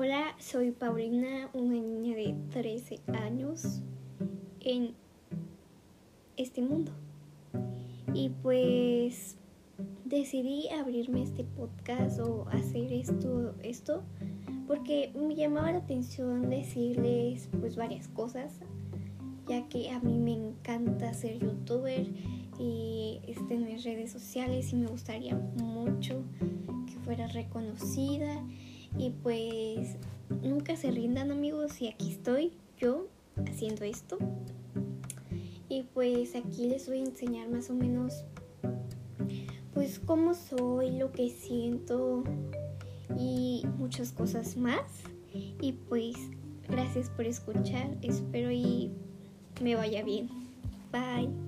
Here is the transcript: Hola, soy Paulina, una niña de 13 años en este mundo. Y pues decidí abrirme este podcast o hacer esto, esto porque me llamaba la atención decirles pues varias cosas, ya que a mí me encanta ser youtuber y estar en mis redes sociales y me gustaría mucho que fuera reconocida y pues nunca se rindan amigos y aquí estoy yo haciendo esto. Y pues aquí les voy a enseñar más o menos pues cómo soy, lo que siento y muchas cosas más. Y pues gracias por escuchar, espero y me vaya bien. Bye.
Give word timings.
Hola, 0.00 0.36
soy 0.38 0.70
Paulina, 0.70 1.50
una 1.54 1.74
niña 1.74 2.14
de 2.14 2.32
13 2.52 3.00
años 3.20 3.82
en 4.60 4.94
este 6.36 6.62
mundo. 6.62 6.92
Y 8.14 8.28
pues 8.28 9.38
decidí 10.04 10.68
abrirme 10.68 11.24
este 11.24 11.42
podcast 11.42 12.20
o 12.20 12.46
hacer 12.50 12.92
esto, 12.92 13.56
esto 13.64 14.04
porque 14.68 15.10
me 15.16 15.34
llamaba 15.34 15.72
la 15.72 15.78
atención 15.78 16.48
decirles 16.48 17.48
pues 17.58 17.74
varias 17.74 18.06
cosas, 18.06 18.52
ya 19.48 19.68
que 19.68 19.90
a 19.90 19.98
mí 19.98 20.16
me 20.16 20.34
encanta 20.34 21.12
ser 21.12 21.40
youtuber 21.40 22.06
y 22.56 23.18
estar 23.26 23.50
en 23.50 23.64
mis 23.64 23.82
redes 23.82 24.12
sociales 24.12 24.72
y 24.72 24.76
me 24.76 24.86
gustaría 24.86 25.34
mucho 25.56 26.22
que 26.86 26.94
fuera 27.00 27.26
reconocida 27.26 28.40
y 28.96 29.10
pues 29.10 29.96
nunca 30.42 30.76
se 30.76 30.90
rindan 30.90 31.30
amigos 31.30 31.80
y 31.80 31.88
aquí 31.88 32.12
estoy 32.12 32.52
yo 32.78 33.08
haciendo 33.46 33.84
esto. 33.84 34.18
Y 35.68 35.82
pues 35.82 36.34
aquí 36.34 36.68
les 36.68 36.88
voy 36.88 36.98
a 36.98 37.04
enseñar 37.04 37.48
más 37.48 37.70
o 37.70 37.74
menos 37.74 38.24
pues 39.74 39.98
cómo 40.00 40.34
soy, 40.34 40.90
lo 40.90 41.12
que 41.12 41.30
siento 41.30 42.24
y 43.16 43.64
muchas 43.76 44.12
cosas 44.12 44.56
más. 44.56 44.82
Y 45.60 45.72
pues 45.88 46.16
gracias 46.68 47.10
por 47.10 47.26
escuchar, 47.26 47.96
espero 48.02 48.50
y 48.50 48.90
me 49.62 49.74
vaya 49.74 50.02
bien. 50.02 50.28
Bye. 50.90 51.47